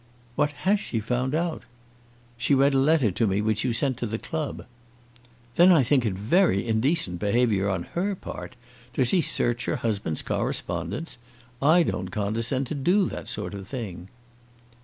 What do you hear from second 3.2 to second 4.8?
me which you sent to the club."